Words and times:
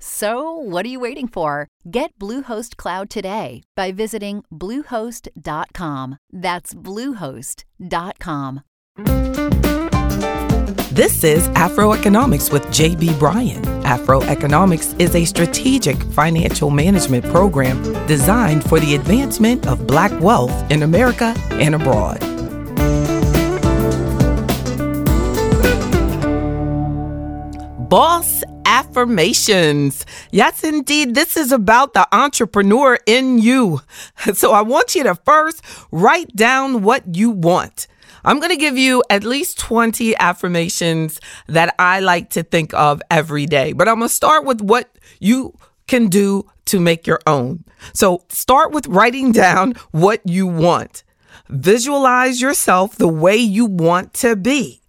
So, 0.00 0.52
what 0.52 0.86
are 0.86 0.88
you 0.88 1.00
waiting 1.00 1.26
for? 1.28 1.68
Get 1.90 2.16
Bluehost 2.18 2.76
Cloud 2.76 3.10
today 3.10 3.62
by 3.74 3.90
visiting 3.92 4.44
Bluehost.com. 4.52 6.18
That's 6.32 6.74
Bluehost.com. 6.74 8.62
This 10.92 11.22
is 11.22 11.46
Afroeconomics 11.50 12.52
with 12.52 12.64
JB 12.66 13.18
Bryan. 13.18 13.62
Afroeconomics 13.82 15.00
is 15.00 15.14
a 15.14 15.24
strategic 15.24 15.96
financial 16.12 16.70
management 16.70 17.24
program 17.26 17.80
designed 18.06 18.64
for 18.64 18.80
the 18.80 18.96
advancement 18.96 19.66
of 19.68 19.86
Black 19.86 20.10
wealth 20.20 20.70
in 20.72 20.82
America 20.82 21.34
and 21.50 21.74
abroad. 21.76 22.18
Boss 27.88 28.42
affirmations. 28.68 30.04
Yes, 30.30 30.62
indeed. 30.62 31.14
This 31.14 31.38
is 31.38 31.52
about 31.52 31.94
the 31.94 32.06
entrepreneur 32.14 32.98
in 33.06 33.38
you. 33.38 33.80
So 34.34 34.52
I 34.52 34.60
want 34.60 34.94
you 34.94 35.02
to 35.04 35.14
first 35.14 35.62
write 35.90 36.36
down 36.36 36.82
what 36.82 37.16
you 37.16 37.30
want. 37.30 37.86
I'm 38.24 38.40
going 38.40 38.50
to 38.50 38.56
give 38.56 38.76
you 38.76 39.02
at 39.08 39.24
least 39.24 39.58
20 39.58 40.14
affirmations 40.16 41.18
that 41.46 41.74
I 41.78 42.00
like 42.00 42.30
to 42.30 42.42
think 42.42 42.74
of 42.74 43.00
every 43.10 43.46
day, 43.46 43.72
but 43.72 43.88
I'm 43.88 43.96
going 43.96 44.08
to 44.08 44.14
start 44.14 44.44
with 44.44 44.60
what 44.60 44.90
you 45.18 45.54
can 45.86 46.08
do 46.08 46.44
to 46.66 46.78
make 46.78 47.06
your 47.06 47.20
own. 47.26 47.64
So 47.94 48.24
start 48.28 48.72
with 48.72 48.86
writing 48.86 49.32
down 49.32 49.74
what 49.92 50.20
you 50.24 50.46
want. 50.46 51.04
Visualize 51.48 52.42
yourself 52.42 52.96
the 52.96 53.08
way 53.08 53.36
you 53.36 53.64
want 53.64 54.12
to 54.14 54.36
be. 54.36 54.82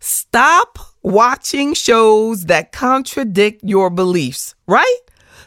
Stop 0.00 0.93
watching 1.04 1.74
shows 1.74 2.46
that 2.46 2.72
contradict 2.72 3.62
your 3.62 3.90
beliefs, 3.90 4.56
right? 4.66 4.96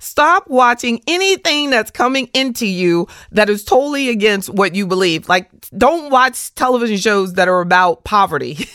Stop 0.00 0.48
watching 0.48 1.00
anything 1.06 1.70
that's 1.70 1.90
coming 1.90 2.28
into 2.34 2.66
you 2.66 3.06
that 3.30 3.48
is 3.48 3.64
totally 3.64 4.10
against 4.10 4.50
what 4.50 4.74
you 4.74 4.86
believe. 4.86 5.28
Like, 5.28 5.50
don't 5.70 6.10
watch 6.10 6.54
television 6.54 6.98
shows 6.98 7.34
that 7.34 7.48
are 7.48 7.60
about 7.60 8.04
poverty. 8.04 8.68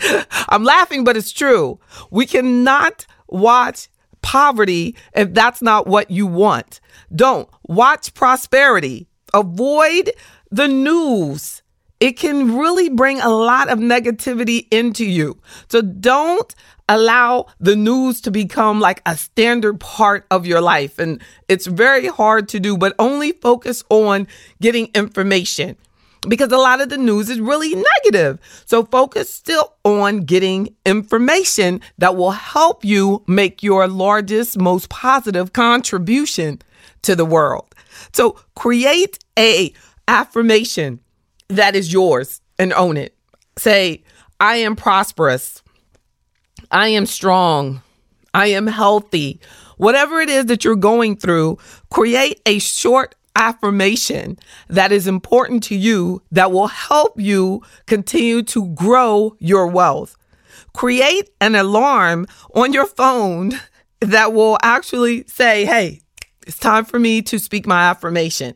I'm 0.48 0.64
laughing, 0.64 1.04
but 1.04 1.16
it's 1.16 1.32
true. 1.32 1.78
We 2.10 2.24
cannot 2.24 3.06
watch 3.26 3.88
poverty 4.22 4.96
if 5.14 5.34
that's 5.34 5.60
not 5.60 5.86
what 5.86 6.10
you 6.10 6.26
want. 6.26 6.80
Don't 7.14 7.48
watch 7.64 8.14
prosperity. 8.14 9.08
Avoid 9.34 10.12
the 10.50 10.68
news 10.68 11.62
it 12.00 12.12
can 12.12 12.56
really 12.56 12.88
bring 12.88 13.20
a 13.20 13.28
lot 13.28 13.68
of 13.68 13.78
negativity 13.78 14.66
into 14.70 15.04
you. 15.04 15.38
So 15.68 15.80
don't 15.80 16.54
allow 16.88 17.46
the 17.58 17.74
news 17.74 18.20
to 18.22 18.30
become 18.30 18.80
like 18.80 19.02
a 19.06 19.16
standard 19.16 19.80
part 19.80 20.26
of 20.30 20.46
your 20.46 20.60
life. 20.60 20.98
And 20.98 21.20
it's 21.48 21.66
very 21.66 22.06
hard 22.06 22.48
to 22.50 22.60
do, 22.60 22.76
but 22.76 22.94
only 22.98 23.32
focus 23.32 23.82
on 23.88 24.28
getting 24.60 24.88
information 24.94 25.76
because 26.28 26.50
a 26.52 26.58
lot 26.58 26.80
of 26.80 26.88
the 26.88 26.98
news 26.98 27.30
is 27.30 27.40
really 27.40 27.74
negative. 27.74 28.38
So 28.66 28.84
focus 28.84 29.32
still 29.32 29.74
on 29.84 30.20
getting 30.20 30.74
information 30.84 31.80
that 31.98 32.16
will 32.16 32.32
help 32.32 32.84
you 32.84 33.22
make 33.26 33.62
your 33.62 33.88
largest, 33.88 34.58
most 34.58 34.88
positive 34.88 35.52
contribution 35.52 36.60
to 37.02 37.16
the 37.16 37.24
world. 37.24 37.74
So 38.12 38.38
create 38.54 39.18
a 39.38 39.72
affirmation 40.08 41.00
that 41.48 41.76
is 41.76 41.92
yours 41.92 42.40
and 42.58 42.72
own 42.72 42.96
it. 42.96 43.16
Say, 43.56 44.02
I 44.40 44.56
am 44.56 44.76
prosperous. 44.76 45.62
I 46.70 46.88
am 46.88 47.06
strong. 47.06 47.82
I 48.34 48.48
am 48.48 48.66
healthy. 48.66 49.40
Whatever 49.76 50.20
it 50.20 50.28
is 50.28 50.46
that 50.46 50.64
you're 50.64 50.76
going 50.76 51.16
through, 51.16 51.58
create 51.90 52.40
a 52.46 52.58
short 52.58 53.14
affirmation 53.34 54.38
that 54.68 54.92
is 54.92 55.06
important 55.06 55.62
to 55.64 55.74
you 55.74 56.22
that 56.32 56.50
will 56.50 56.68
help 56.68 57.20
you 57.20 57.62
continue 57.86 58.42
to 58.42 58.66
grow 58.74 59.36
your 59.38 59.66
wealth. 59.68 60.16
Create 60.72 61.30
an 61.40 61.54
alarm 61.54 62.26
on 62.54 62.72
your 62.72 62.86
phone 62.86 63.52
that 64.00 64.32
will 64.32 64.58
actually 64.62 65.24
say, 65.26 65.64
Hey, 65.64 66.00
it's 66.46 66.58
time 66.58 66.84
for 66.84 66.98
me 66.98 67.22
to 67.22 67.38
speak 67.38 67.66
my 67.66 67.90
affirmation. 67.90 68.54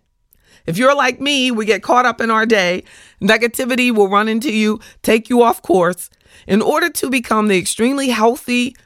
If 0.71 0.79
you're 0.79 0.95
like 0.95 1.21
me, 1.21 1.51
we 1.51 1.65
get 1.65 1.83
caught 1.83 2.07
up 2.07 2.21
in 2.21 2.31
our 2.31 2.47
day. 2.47 2.85
Negativity 3.21 3.93
will 3.93 4.07
run 4.07 4.29
into 4.29 4.53
you, 4.53 4.79
take 5.03 5.29
you 5.29 5.43
off 5.43 5.63
course. 5.63 6.11
In 6.47 6.63
order 6.63 6.89
to 6.91 7.11
become 7.11 7.49
the 7.49 7.59
extremely 7.59 8.11
healthy 8.11 8.77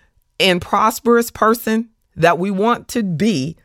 and 0.40 0.62
prosperous 0.62 1.30
person 1.30 1.90
that 2.16 2.38
we 2.38 2.50
want 2.50 2.88
to 2.88 3.02
be, 3.02 3.58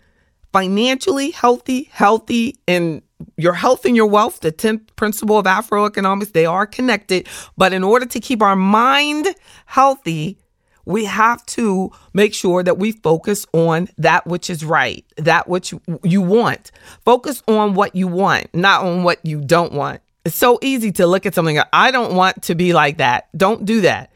financially 0.51 1.31
healthy, 1.31 1.83
healthy, 1.93 2.57
and 2.67 3.01
your 3.37 3.53
health 3.53 3.85
and 3.85 3.95
your 3.95 4.07
wealth, 4.07 4.41
the 4.41 4.51
10th 4.51 4.93
principle 4.97 5.37
of 5.37 5.45
Afroeconomics, 5.45 6.33
they 6.33 6.45
are 6.45 6.65
connected. 6.65 7.25
But 7.55 7.71
in 7.71 7.85
order 7.85 8.05
to 8.05 8.19
keep 8.19 8.41
our 8.41 8.57
mind 8.57 9.33
healthy, 9.65 10.37
we 10.85 11.05
have 11.05 11.45
to 11.47 11.91
make 12.13 12.33
sure 12.33 12.63
that 12.63 12.77
we 12.77 12.91
focus 12.91 13.45
on 13.53 13.89
that 13.97 14.25
which 14.25 14.49
is 14.49 14.65
right, 14.65 15.05
that 15.17 15.47
which 15.47 15.73
you 16.03 16.21
want. 16.21 16.71
Focus 17.05 17.43
on 17.47 17.73
what 17.73 17.95
you 17.95 18.07
want, 18.07 18.47
not 18.53 18.85
on 18.85 19.03
what 19.03 19.23
you 19.25 19.41
don't 19.41 19.73
want. 19.73 20.01
It's 20.25 20.35
so 20.35 20.59
easy 20.61 20.91
to 20.93 21.07
look 21.07 21.25
at 21.25 21.33
something, 21.33 21.59
I 21.71 21.91
don't 21.91 22.15
want 22.15 22.43
to 22.43 22.55
be 22.55 22.73
like 22.73 22.97
that. 22.97 23.29
Don't 23.37 23.65
do 23.65 23.81
that. 23.81 24.11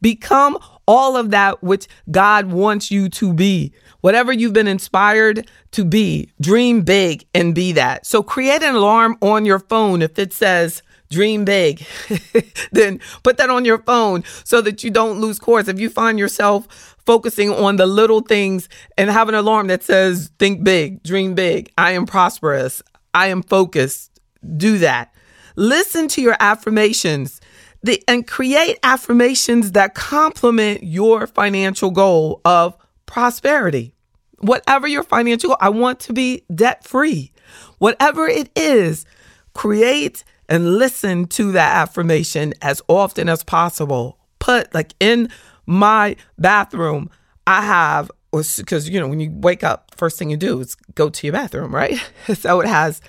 Become 0.00 0.58
all 0.86 1.16
of 1.16 1.30
that 1.30 1.62
which 1.62 1.86
God 2.10 2.46
wants 2.46 2.90
you 2.90 3.08
to 3.10 3.32
be. 3.32 3.72
Whatever 4.00 4.32
you've 4.32 4.52
been 4.52 4.66
inspired 4.66 5.48
to 5.72 5.84
be, 5.84 6.30
dream 6.40 6.82
big 6.82 7.26
and 7.34 7.54
be 7.54 7.72
that. 7.72 8.06
So 8.06 8.22
create 8.22 8.62
an 8.62 8.74
alarm 8.74 9.18
on 9.20 9.44
your 9.44 9.58
phone 9.58 10.02
if 10.02 10.18
it 10.18 10.32
says, 10.32 10.82
dream 11.10 11.44
big, 11.44 11.84
then 12.72 13.00
put 13.22 13.36
that 13.36 13.50
on 13.50 13.64
your 13.64 13.78
phone 13.78 14.24
so 14.44 14.60
that 14.60 14.82
you 14.82 14.90
don't 14.90 15.20
lose 15.20 15.38
course. 15.38 15.68
If 15.68 15.78
you 15.78 15.90
find 15.90 16.18
yourself 16.18 16.96
focusing 17.04 17.50
on 17.50 17.76
the 17.76 17.86
little 17.86 18.20
things 18.20 18.68
and 18.96 19.10
have 19.10 19.28
an 19.28 19.34
alarm 19.34 19.66
that 19.66 19.82
says, 19.82 20.30
think 20.38 20.64
big, 20.64 21.02
dream 21.02 21.34
big, 21.34 21.70
I 21.76 21.92
am 21.92 22.06
prosperous, 22.06 22.82
I 23.12 23.26
am 23.26 23.42
focused, 23.42 24.20
do 24.56 24.78
that. 24.78 25.12
Listen 25.56 26.08
to 26.08 26.22
your 26.22 26.36
affirmations. 26.40 27.40
The, 27.82 28.02
and 28.06 28.26
create 28.26 28.78
affirmations 28.82 29.72
that 29.72 29.94
complement 29.94 30.82
your 30.82 31.26
financial 31.26 31.90
goal 31.90 32.42
of 32.44 32.76
prosperity. 33.06 33.94
Whatever 34.38 34.86
your 34.86 35.02
financial 35.02 35.48
goal, 35.48 35.56
I 35.60 35.70
want 35.70 35.98
to 36.00 36.12
be 36.12 36.44
debt 36.54 36.84
free. 36.84 37.32
Whatever 37.78 38.28
it 38.28 38.50
is, 38.54 39.06
create 39.54 40.24
and 40.50 40.74
listen 40.74 41.26
to 41.28 41.52
that 41.52 41.76
affirmation 41.76 42.52
as 42.60 42.82
often 42.88 43.28
as 43.28 43.44
possible. 43.44 44.18
Put 44.40 44.74
like 44.74 44.92
in 45.00 45.30
my 45.64 46.16
bathroom, 46.36 47.08
I 47.46 47.62
have 47.62 48.10
because 48.32 48.88
you 48.88 49.00
know 49.00 49.08
when 49.08 49.20
you 49.20 49.30
wake 49.32 49.64
up, 49.64 49.94
first 49.96 50.18
thing 50.18 50.30
you 50.30 50.36
do 50.36 50.60
is 50.60 50.74
go 50.94 51.08
to 51.08 51.26
your 51.26 51.32
bathroom, 51.32 51.74
right? 51.74 51.98
so 52.34 52.60
it 52.60 52.68
has 52.68 53.00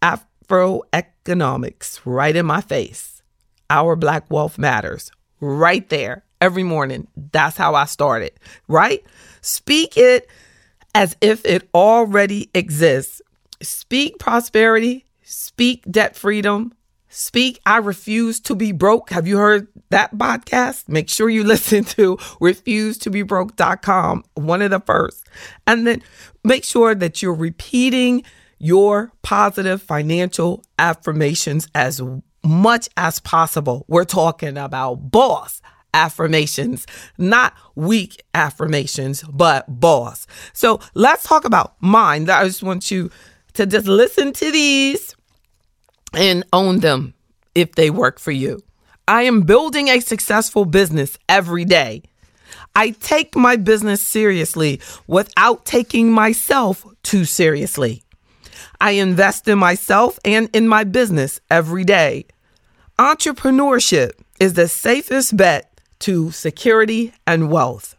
Afro 0.00 0.82
economics 0.92 2.00
right 2.04 2.34
in 2.34 2.46
my 2.46 2.60
face. 2.60 3.22
Our 3.68 3.96
Black 3.96 4.30
Wealth 4.30 4.58
Matters 4.58 5.10
right 5.40 5.88
there 5.88 6.24
every 6.40 6.62
morning. 6.62 7.08
That's 7.32 7.56
how 7.56 7.74
I 7.74 7.86
started, 7.86 8.32
right? 8.68 9.04
Speak 9.40 9.96
it 9.96 10.28
as 10.94 11.16
if 11.20 11.44
it 11.44 11.68
already 11.74 12.48
exists. 12.54 13.22
Speak 13.62 14.18
prosperity, 14.18 15.05
speak 15.26 15.84
debt 15.90 16.16
freedom, 16.16 16.72
speak. 17.08 17.60
I 17.66 17.78
refuse 17.78 18.40
to 18.40 18.54
be 18.54 18.72
broke. 18.72 19.10
Have 19.10 19.26
you 19.26 19.38
heard 19.38 19.68
that 19.90 20.16
podcast? 20.16 20.88
Make 20.88 21.08
sure 21.08 21.28
you 21.28 21.44
listen 21.44 21.84
to 21.84 22.16
refusetobebroke.com, 22.16 24.24
one 24.34 24.62
of 24.62 24.70
the 24.70 24.80
first. 24.80 25.26
And 25.66 25.86
then 25.86 26.02
make 26.44 26.64
sure 26.64 26.94
that 26.94 27.22
you're 27.22 27.34
repeating 27.34 28.22
your 28.58 29.12
positive 29.22 29.82
financial 29.82 30.64
affirmations 30.78 31.68
as 31.74 32.00
much 32.44 32.88
as 32.96 33.20
possible. 33.20 33.84
We're 33.88 34.04
talking 34.04 34.56
about 34.56 35.10
boss 35.10 35.60
affirmations, 35.92 36.86
not 37.18 37.54
weak 37.74 38.22
affirmations, 38.34 39.22
but 39.24 39.80
boss. 39.80 40.26
So 40.52 40.80
let's 40.94 41.24
talk 41.24 41.44
about 41.44 41.74
mine. 41.80 42.30
I 42.30 42.44
just 42.44 42.62
want 42.62 42.90
you 42.90 43.10
to 43.54 43.66
just 43.66 43.86
listen 43.86 44.32
to 44.34 44.52
these 44.52 45.15
and 46.12 46.44
own 46.52 46.80
them 46.80 47.14
if 47.54 47.74
they 47.74 47.90
work 47.90 48.18
for 48.18 48.32
you. 48.32 48.62
I 49.08 49.22
am 49.22 49.42
building 49.42 49.88
a 49.88 50.00
successful 50.00 50.64
business 50.64 51.16
every 51.28 51.64
day. 51.64 52.02
I 52.74 52.90
take 52.90 53.36
my 53.36 53.56
business 53.56 54.02
seriously 54.02 54.80
without 55.06 55.64
taking 55.64 56.12
myself 56.12 56.84
too 57.02 57.24
seriously. 57.24 58.02
I 58.80 58.92
invest 58.92 59.48
in 59.48 59.58
myself 59.58 60.18
and 60.24 60.50
in 60.52 60.68
my 60.68 60.84
business 60.84 61.40
every 61.50 61.84
day. 61.84 62.26
Entrepreneurship 62.98 64.12
is 64.40 64.54
the 64.54 64.68
safest 64.68 65.36
bet 65.36 65.80
to 66.00 66.30
security 66.30 67.12
and 67.26 67.50
wealth. 67.50 67.96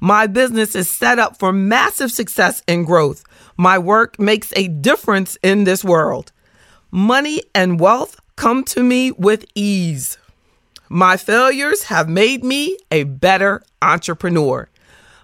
My 0.00 0.26
business 0.26 0.74
is 0.74 0.90
set 0.90 1.20
up 1.20 1.38
for 1.38 1.52
massive 1.52 2.10
success 2.10 2.62
and 2.66 2.84
growth. 2.84 3.22
My 3.56 3.78
work 3.78 4.18
makes 4.18 4.52
a 4.56 4.66
difference 4.66 5.36
in 5.42 5.62
this 5.64 5.84
world. 5.84 6.32
Money 6.94 7.42
and 7.54 7.80
wealth 7.80 8.20
come 8.36 8.62
to 8.62 8.82
me 8.82 9.12
with 9.12 9.46
ease. 9.54 10.18
My 10.90 11.16
failures 11.16 11.84
have 11.84 12.06
made 12.06 12.44
me 12.44 12.76
a 12.90 13.04
better 13.04 13.62
entrepreneur. 13.80 14.68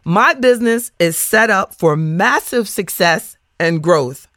My 0.03 0.33
business 0.33 0.93
is 0.99 1.19
set 1.19 1.51
up 1.51 1.75
for 1.75 1.95
massive 1.95 2.71
success 2.71 3.37
and 3.61 3.83
growth. 3.83 4.29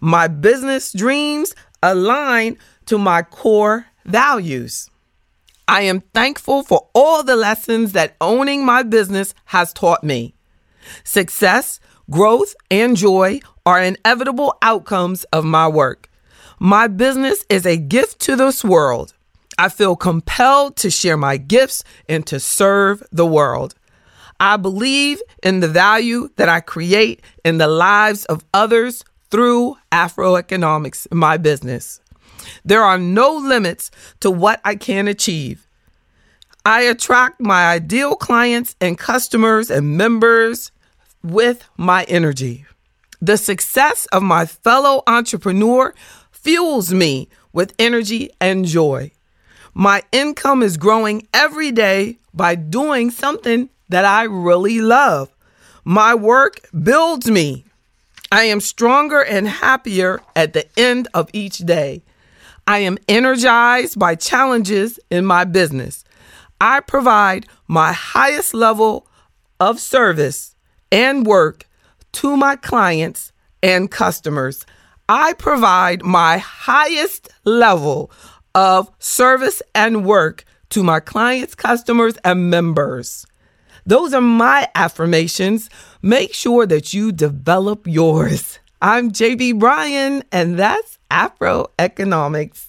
My 0.00 0.26
business 0.26 0.94
dreams 0.94 1.54
align 1.82 2.56
to 2.86 2.96
my 2.96 3.20
core 3.20 3.84
values. 4.06 4.88
I 5.68 5.82
am 5.82 6.00
thankful 6.14 6.62
for 6.62 6.88
all 6.94 7.22
the 7.22 7.36
lessons 7.36 7.92
that 7.92 8.16
owning 8.22 8.64
my 8.64 8.84
business 8.84 9.34
has 9.44 9.74
taught 9.74 10.02
me. 10.02 10.34
Success, 11.04 11.78
growth, 12.08 12.54
and 12.70 12.96
joy 12.96 13.40
are 13.66 13.82
inevitable 13.82 14.56
outcomes 14.62 15.24
of 15.24 15.44
my 15.44 15.68
work. 15.68 16.09
My 16.62 16.88
business 16.88 17.42
is 17.48 17.64
a 17.64 17.78
gift 17.78 18.20
to 18.20 18.36
this 18.36 18.62
world. 18.62 19.14
I 19.56 19.70
feel 19.70 19.96
compelled 19.96 20.76
to 20.76 20.90
share 20.90 21.16
my 21.16 21.38
gifts 21.38 21.82
and 22.06 22.26
to 22.26 22.38
serve 22.38 23.02
the 23.10 23.24
world. 23.24 23.74
I 24.38 24.58
believe 24.58 25.22
in 25.42 25.60
the 25.60 25.68
value 25.68 26.28
that 26.36 26.50
I 26.50 26.60
create 26.60 27.22
in 27.46 27.56
the 27.56 27.66
lives 27.66 28.26
of 28.26 28.44
others 28.52 29.04
through 29.30 29.78
Afro 29.90 30.36
economics 30.36 31.06
in 31.06 31.16
my 31.16 31.38
business. 31.38 32.02
There 32.62 32.82
are 32.82 32.98
no 32.98 33.34
limits 33.36 33.90
to 34.20 34.30
what 34.30 34.60
I 34.62 34.74
can 34.74 35.08
achieve. 35.08 35.66
I 36.66 36.82
attract 36.82 37.40
my 37.40 37.70
ideal 37.70 38.16
clients 38.16 38.76
and 38.82 38.98
customers 38.98 39.70
and 39.70 39.96
members 39.96 40.72
with 41.22 41.64
my 41.78 42.04
energy. 42.04 42.66
The 43.22 43.38
success 43.38 44.06
of 44.12 44.22
my 44.22 44.44
fellow 44.44 45.02
entrepreneur 45.06 45.94
fuels 46.42 46.92
me 46.92 47.28
with 47.52 47.74
energy 47.78 48.30
and 48.40 48.64
joy. 48.64 49.10
My 49.74 50.02
income 50.12 50.62
is 50.62 50.76
growing 50.76 51.26
every 51.32 51.70
day 51.70 52.18
by 52.34 52.54
doing 52.54 53.10
something 53.10 53.68
that 53.88 54.04
I 54.04 54.24
really 54.24 54.80
love. 54.80 55.30
My 55.84 56.14
work 56.14 56.60
builds 56.82 57.30
me. 57.30 57.64
I 58.32 58.44
am 58.44 58.60
stronger 58.60 59.20
and 59.20 59.48
happier 59.48 60.20
at 60.36 60.52
the 60.52 60.66
end 60.78 61.08
of 61.14 61.28
each 61.32 61.58
day. 61.58 62.02
I 62.66 62.78
am 62.78 62.98
energized 63.08 63.98
by 63.98 64.14
challenges 64.14 65.00
in 65.10 65.24
my 65.24 65.44
business. 65.44 66.04
I 66.60 66.80
provide 66.80 67.46
my 67.66 67.92
highest 67.92 68.54
level 68.54 69.06
of 69.58 69.80
service 69.80 70.54
and 70.92 71.26
work 71.26 71.66
to 72.12 72.36
my 72.36 72.56
clients 72.56 73.32
and 73.62 73.90
customers. 73.90 74.64
I 75.12 75.32
provide 75.32 76.04
my 76.04 76.38
highest 76.38 77.30
level 77.44 78.12
of 78.54 78.92
service 79.00 79.60
and 79.74 80.06
work 80.06 80.44
to 80.68 80.84
my 80.84 81.00
clients, 81.00 81.56
customers, 81.56 82.16
and 82.24 82.48
members. 82.48 83.26
Those 83.84 84.14
are 84.14 84.20
my 84.20 84.68
affirmations. 84.76 85.68
Make 86.00 86.32
sure 86.32 86.64
that 86.66 86.94
you 86.94 87.10
develop 87.10 87.88
yours. 87.88 88.60
I'm 88.80 89.10
JB 89.10 89.58
Bryan, 89.58 90.22
and 90.30 90.56
that's 90.56 91.00
Afro 91.10 91.66
Economics. 91.76 92.68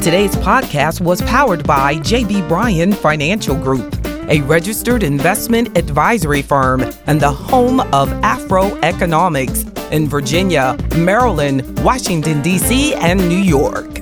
Today's 0.00 0.34
podcast 0.36 1.00
was 1.00 1.22
powered 1.22 1.64
by 1.68 1.98
JB 1.98 2.48
Bryan 2.48 2.94
Financial 2.94 3.54
Group, 3.54 3.99
a 4.30 4.40
registered 4.42 5.02
investment 5.02 5.76
advisory 5.76 6.40
firm 6.40 6.82
and 7.06 7.20
the 7.20 7.30
home 7.30 7.80
of 7.92 8.10
Afro 8.22 8.76
Economics 8.82 9.64
in 9.90 10.08
Virginia, 10.08 10.76
Maryland, 10.96 11.78
Washington, 11.84 12.40
D.C., 12.40 12.94
and 12.94 13.18
New 13.28 13.36
York. 13.36 14.00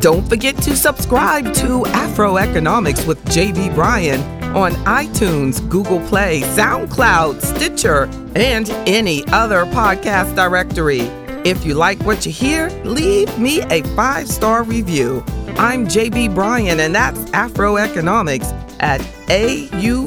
Don't 0.00 0.26
forget 0.26 0.56
to 0.62 0.74
subscribe 0.74 1.52
to 1.54 1.84
Afro 1.86 2.38
Economics 2.38 3.06
with 3.06 3.22
JB 3.26 3.74
Bryan 3.74 4.20
on 4.56 4.72
iTunes, 4.86 5.66
Google 5.68 6.00
Play, 6.08 6.40
SoundCloud, 6.40 7.40
Stitcher, 7.40 8.04
and 8.34 8.68
any 8.88 9.24
other 9.28 9.64
podcast 9.66 10.34
directory. 10.34 11.02
If 11.44 11.64
you 11.64 11.74
like 11.74 12.00
what 12.04 12.24
you 12.24 12.32
hear, 12.32 12.70
leave 12.84 13.38
me 13.38 13.60
a 13.62 13.82
five 13.94 14.28
star 14.28 14.62
review. 14.62 15.24
I'm 15.56 15.86
JB 15.86 16.34
Bryan, 16.34 16.80
and 16.80 16.94
that's 16.94 17.18
Afro 17.32 17.76
Economics 17.76 18.52
at 18.80 19.00
AURN.com. 19.28 20.02